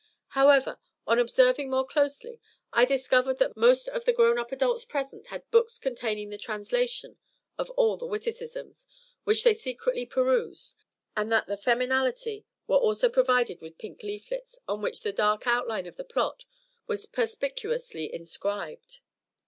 However, 0.29 0.79
on 1.05 1.19
observing 1.19 1.69
more 1.69 1.85
closely, 1.85 2.39
I 2.73 2.85
discovered 2.85 3.37
that 3.37 3.55
most 3.55 3.87
of 3.87 4.03
the 4.03 4.13
grown 4.13 4.39
up 4.39 4.51
adults 4.51 4.83
present 4.83 5.27
had 5.27 5.47
books 5.51 5.77
containing 5.77 6.31
the 6.31 6.39
translation 6.39 7.19
of 7.59 7.69
all 7.77 7.97
the 7.97 8.07
witticisms, 8.07 8.87
which 9.25 9.43
they 9.43 9.53
secretly 9.53 10.07
perused, 10.07 10.75
and 11.15 11.31
that 11.31 11.45
the 11.45 11.55
feminality 11.55 12.45
were 12.65 12.77
also 12.77 13.09
provided 13.09 13.61
with 13.61 13.77
pink 13.77 14.01
leaflets 14.01 14.57
on 14.67 14.81
which 14.81 15.01
the 15.01 15.13
dark 15.13 15.45
outline 15.45 15.85
of 15.85 15.97
the 15.97 16.03
plot 16.03 16.45
was 16.87 17.05
perspicuously 17.05 18.11
inscribed. 18.11 19.01